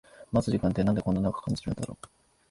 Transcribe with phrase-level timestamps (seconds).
[0.33, 2.07] 待つ時間ってなんでこんな長く感じるんだろう